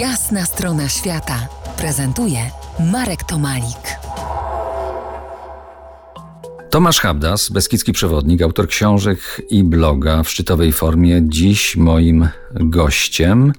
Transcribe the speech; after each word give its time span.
Jasna 0.00 0.44
strona 0.44 0.88
świata 0.88 1.48
prezentuje 1.78 2.38
Marek 2.92 3.24
Tomalik. 3.24 3.98
Tomasz 6.70 7.00
Habdas, 7.00 7.50
beskidzki 7.50 7.92
przewodnik, 7.92 8.42
autor 8.42 8.68
książek 8.68 9.42
i 9.50 9.64
bloga 9.64 10.22
w 10.22 10.30
szczytowej 10.30 10.72
formie, 10.72 11.22
dziś 11.22 11.76
moim 11.76 12.28
gościem. 12.54 13.52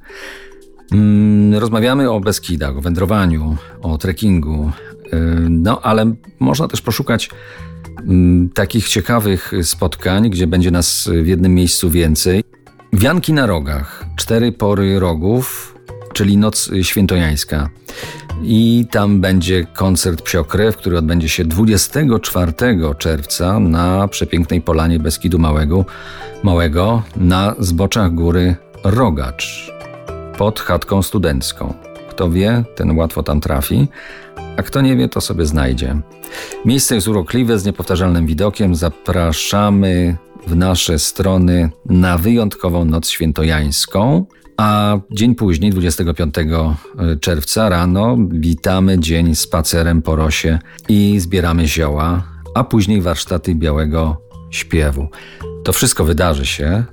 Mm, 0.92 1.55
rozmawiamy 1.60 2.12
o 2.12 2.20
Beskidach, 2.20 2.78
o 2.78 2.82
wędrowaniu, 2.82 3.58
o 3.82 3.98
trekkingu, 3.98 4.72
y, 5.06 5.10
no 5.50 5.82
ale 5.82 6.14
można 6.40 6.68
też 6.68 6.82
poszukać 6.82 7.30
mm, 7.98 8.50
takich 8.50 8.90
ciekawych 8.90 9.52
spotkań, 9.64 10.30
gdzie 10.30 10.48
będzie 10.48 10.72
nas 10.72 11.10
w 11.24 11.28
jednym 11.28 11.56
miejscu 11.56 11.90
więcej. 11.90 12.44
Wianki 12.94 13.34
na 13.34 13.46
rogach, 13.46 14.06
cztery 14.16 14.52
pory 14.52 15.00
rogów, 15.00 15.77
czyli 16.18 16.38
Noc 16.38 16.70
Świętojańska. 16.81 17.70
I 18.44 18.85
tam 18.91 19.21
będzie 19.21 19.66
koncert 19.66 20.21
Psiokrew, 20.21 20.77
który 20.77 20.98
odbędzie 20.98 21.30
się 21.30 21.45
24 21.45 22.53
czerwca 22.98 23.59
na 23.59 24.08
przepięknej 24.08 24.61
polanie 24.61 24.99
Beskidu 24.99 25.39
Małego, 25.39 25.85
Małego 26.44 27.03
na 27.16 27.55
zboczach 27.59 28.13
góry 28.13 28.55
Rogacz 28.84 29.72
pod 30.38 30.59
chatką 30.59 31.02
studencką. 31.03 31.73
Kto 32.09 32.30
wie, 32.30 32.63
ten 32.75 32.97
łatwo 32.97 33.23
tam 33.23 33.41
trafi, 33.41 33.88
a 34.58 34.63
kto 34.63 34.81
nie 34.81 34.95
wie, 34.95 35.09
to 35.09 35.22
sobie 35.22 35.45
znajdzie. 35.45 36.02
Miejsce 36.66 36.95
jest 36.95 37.08
urokliwe, 37.08 37.59
z 37.59 37.66
niepowtarzalnym 37.66 38.25
widokiem. 38.25 38.75
Zapraszamy 38.75 40.17
w 40.47 40.55
nasze 40.55 40.99
strony 40.99 41.70
na 41.86 42.17
wyjątkową 42.17 42.86
noc 42.86 43.09
świętojańską. 43.09 44.25
A 44.57 44.97
dzień 45.11 45.35
później, 45.35 45.71
25 45.71 46.35
czerwca 47.21 47.70
rano, 47.70 48.17
witamy 48.29 48.99
dzień 48.99 49.35
spacerem 49.35 50.02
po 50.02 50.16
rosie 50.16 50.59
i 50.89 51.19
zbieramy 51.19 51.67
zioła, 51.67 52.23
a 52.55 52.64
później 52.64 53.02
warsztaty 53.02 53.55
białego 53.55 54.22
śpiewu. 54.49 55.08
To 55.64 55.73
wszystko 55.73 56.05
wydarzy 56.05 56.45
się 56.45 56.83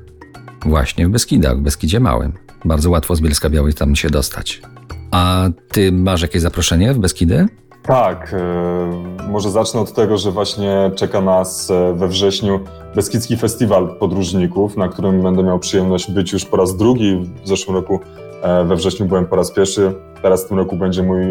właśnie 0.66 1.06
w 1.06 1.10
Beskidach, 1.10 1.58
w 1.58 1.60
Beskidzie 1.60 2.00
Małym. 2.00 2.32
Bardzo 2.64 2.90
łatwo 2.90 3.16
z 3.16 3.20
Bielska 3.20 3.50
Białej 3.50 3.74
tam 3.74 3.96
się 3.96 4.10
dostać. 4.10 4.62
A 5.10 5.48
ty 5.68 5.92
masz 5.92 6.22
jakieś 6.22 6.42
zaproszenie 6.42 6.94
w 6.94 6.98
Beskidy? 6.98 7.48
Tak, 7.86 8.34
e, 8.34 9.28
może 9.28 9.50
zacznę 9.50 9.80
od 9.80 9.92
tego, 9.92 10.18
że 10.18 10.30
właśnie 10.30 10.90
czeka 10.96 11.20
nas 11.20 11.70
e, 11.70 11.92
we 11.92 12.08
wrześniu 12.08 12.60
Beskidzki 12.94 13.36
Festiwal 13.36 13.96
Podróżników, 13.98 14.77
na 14.77 14.88
którym 14.88 15.22
będę 15.22 15.42
miał 15.42 15.58
przyjemność 15.58 16.10
być 16.10 16.32
już 16.32 16.44
po 16.44 16.56
raz 16.56 16.77
drugi. 16.77 17.16
W 17.44 17.48
zeszłym 17.48 17.77
roku 17.77 18.00
e, 18.42 18.64
we 18.64 18.77
wrześniu 18.77 19.06
byłem 19.06 19.27
po 19.27 19.36
raz 19.36 19.52
pierwszy, 19.52 19.92
teraz 20.22 20.44
w 20.44 20.48
tym 20.48 20.58
roku 20.58 20.77
będzie 20.77 21.02
mój 21.02 21.24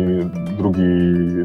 drugi, 0.57 0.81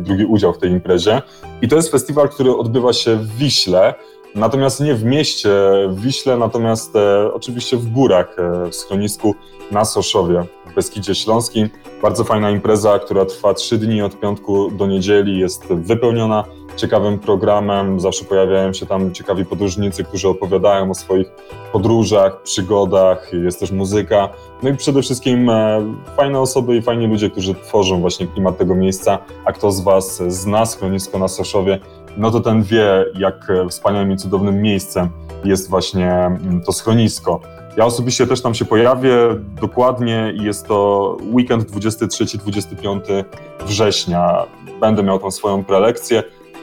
drugi 0.01 0.25
udział 0.25 0.53
w 0.53 0.59
tej 0.59 0.71
imprezie. 0.71 1.23
I 1.63 1.69
to 1.69 1.77
jest 1.77 1.91
festiwal, 1.91 2.29
który 2.29 2.57
odbywa 2.57 2.93
się 2.93 3.17
w 3.17 3.37
Wiśle, 3.37 3.95
natomiast 4.35 4.81
nie 4.81 4.95
w 4.95 5.05
mieście 5.05 5.51
w 5.89 6.01
Wiśle, 6.01 6.37
natomiast 6.37 6.95
oczywiście 7.33 7.77
w 7.77 7.93
górach, 7.93 8.37
w 8.71 8.75
schronisku 8.75 9.35
na 9.71 9.85
Soszowie 9.85 10.45
Beskidzie 10.79 11.15
Śląskim. 11.15 11.69
Bardzo 12.03 12.25
fajna 12.25 12.51
impreza, 12.51 12.99
która 12.99 13.25
trwa 13.25 13.55
trzy 13.55 13.79
dni 13.79 14.03
od 14.03 14.21
piątku 14.21 14.71
do 14.71 14.87
niedzieli, 14.87 15.39
jest 15.39 15.67
wypełniona 15.67 16.45
ciekawym 16.79 17.19
programem. 17.19 18.01
Zawsze 18.01 18.25
pojawiają 18.25 18.73
się 18.73 18.87
tam 18.87 19.15
ciekawi 19.15 19.45
podróżnicy, 19.45 20.05
którzy 20.05 20.29
opowiadają 20.29 20.91
o 20.91 20.95
swoich 20.95 21.27
podróżach, 21.73 22.43
przygodach, 22.43 23.31
jest 23.33 23.61
też 23.61 23.71
muzyka. 23.71 24.29
No 24.63 24.71
i 24.71 24.77
przede 24.77 25.03
wszystkim 25.03 25.51
e, 25.51 25.83
fajne 26.17 26.41
osoby 26.41 26.77
i 26.77 26.83
fajni 26.83 27.07
ludzie, 27.07 27.31
którzy 27.31 27.55
tworzą 27.55 28.01
właśnie 28.01 28.27
klimat 28.27 28.59
tego 28.59 28.75
miejsca. 28.75 29.19
A 29.45 29.53
kto 29.53 29.73
z 29.73 29.81
Was 29.81 30.23
zna 30.29 30.67
schronisko 30.67 31.19
na 31.19 31.29
Soszowie, 31.29 31.79
no 32.17 32.31
to 32.31 32.41
ten 32.41 32.63
wie, 32.63 33.05
jak 33.19 33.53
wspaniałym 33.71 34.13
i 34.13 34.17
cudownym 34.17 34.63
miejscem 34.63 35.09
jest 35.45 35.71
właśnie 35.71 36.13
mm, 36.13 36.61
to 36.61 36.73
schronisko. 36.73 37.41
Ja 37.77 37.85
osobiście 37.85 38.27
też 38.27 38.43
tam 38.43 38.55
się 38.55 38.65
pojawię 38.65 39.17
dokładnie 39.61 40.33
i 40.37 40.43
jest 40.43 40.67
to 40.67 41.17
weekend 41.33 41.71
23-25 41.71 43.25
września. 43.67 44.47
Będę 44.81 45.03
miał 45.03 45.19
tam 45.19 45.33
swoją 45.33 45.65
prelekcję. 45.65 46.23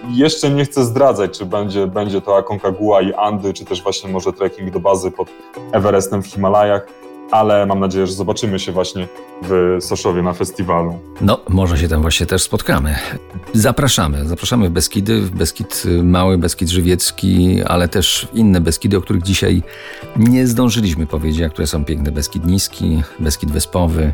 Jeszcze 0.09 0.49
nie 0.49 0.65
chcę 0.65 0.85
zdradzać, 0.85 1.37
czy 1.37 1.45
będzie, 1.45 1.87
będzie 1.87 2.21
to 2.21 2.37
Aconcagua 2.37 3.01
i 3.01 3.13
Andy, 3.13 3.53
czy 3.53 3.65
też 3.65 3.83
właśnie 3.83 4.09
może 4.09 4.33
trekking 4.33 4.71
do 4.71 4.79
bazy 4.79 5.11
pod 5.11 5.27
Everestem 5.71 6.23
w 6.23 6.27
Himalajach 6.27 6.87
ale 7.31 7.65
mam 7.65 7.79
nadzieję, 7.79 8.07
że 8.07 8.13
zobaczymy 8.13 8.59
się 8.59 8.71
właśnie 8.71 9.07
w 9.41 9.77
Soszowie 9.79 10.21
na 10.21 10.33
festiwalu. 10.33 10.99
No, 11.21 11.39
może 11.49 11.77
się 11.77 11.87
tam 11.87 12.01
właśnie 12.01 12.25
też 12.25 12.41
spotkamy. 12.41 12.95
Zapraszamy, 13.53 14.27
zapraszamy 14.27 14.69
w 14.69 14.71
Beskidy, 14.71 15.21
w 15.21 15.31
Beskid 15.31 15.83
Mały, 16.03 16.37
Beskid 16.37 16.69
Żywiecki, 16.69 17.63
ale 17.63 17.87
też 17.87 18.27
inne 18.33 18.61
Beskidy, 18.61 18.97
o 18.97 19.01
których 19.01 19.23
dzisiaj 19.23 19.63
nie 20.17 20.47
zdążyliśmy 20.47 21.07
powiedzieć, 21.07 21.41
a 21.41 21.49
które 21.49 21.67
są 21.67 21.85
piękne. 21.85 22.11
Beskid 22.11 22.45
Niski, 22.45 23.03
Beskid 23.19 23.51
Wyspowy. 23.51 24.13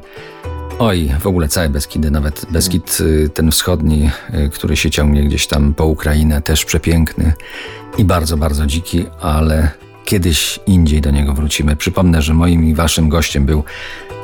Oj, 0.84 1.12
w 1.20 1.28
ogóle 1.28 1.48
całe 1.48 1.70
Beskidy, 1.70 2.12
nawet 2.12 2.46
Beskid 2.52 2.98
y, 3.02 3.30
ten 3.30 3.52
wschodni, 3.52 4.10
y, 4.34 4.50
który 4.50 4.78
się 4.78 4.90
ciągnie 4.90 5.24
gdzieś 5.24 5.48
tam 5.48 5.74
po 5.74 5.86
Ukrainę, 5.86 6.42
też 6.42 6.66
przepiękny 6.66 7.34
i 7.98 8.06
bardzo, 8.06 8.38
bardzo 8.38 8.66
dziki, 8.66 9.06
ale 9.20 9.72
Kiedyś 10.06 10.60
indziej 10.68 11.02
do 11.02 11.12
niego 11.12 11.34
wrócimy. 11.34 11.76
Przypomnę, 11.76 12.22
że 12.22 12.34
moim 12.34 12.64
i 12.64 12.74
waszym 12.74 13.10
gościem 13.10 13.46
był 13.46 13.64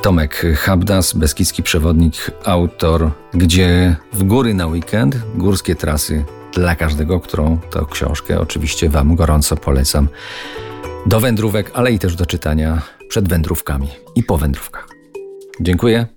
Tomek 0.01 0.45
Habdas, 0.57 1.13
beskidzki 1.13 1.63
przewodnik, 1.63 2.31
autor 2.45 3.11
Gdzie 3.33 3.95
w 4.13 4.23
góry 4.23 4.53
na 4.53 4.67
weekend, 4.67 5.17
górskie 5.35 5.75
trasy 5.75 6.25
dla 6.53 6.75
każdego, 6.75 7.19
którą 7.19 7.57
to 7.71 7.85
książkę 7.85 8.39
oczywiście 8.39 8.89
wam 8.89 9.15
gorąco 9.15 9.57
polecam. 9.57 10.07
Do 11.05 11.19
wędrówek, 11.19 11.71
ale 11.73 11.91
i 11.91 11.99
też 11.99 12.15
do 12.15 12.25
czytania 12.25 12.81
przed 13.09 13.29
wędrówkami 13.29 13.87
i 14.15 14.23
po 14.23 14.37
wędrówkach. 14.37 14.87
Dziękuję. 15.61 16.16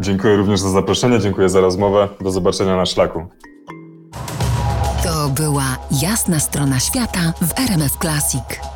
Dziękuję 0.00 0.36
również 0.36 0.60
za 0.60 0.70
zaproszenie, 0.70 1.20
dziękuję 1.20 1.48
za 1.48 1.60
rozmowę. 1.60 2.08
Do 2.20 2.30
zobaczenia 2.30 2.76
na 2.76 2.86
szlaku. 2.86 3.26
To 5.04 5.28
była 5.28 5.76
jasna 5.90 6.40
strona 6.40 6.80
świata 6.80 7.32
w 7.42 7.58
RMF 7.58 7.92
Classic. 8.00 8.73